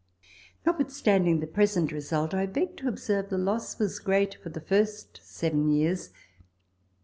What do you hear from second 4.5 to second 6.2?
first seven years.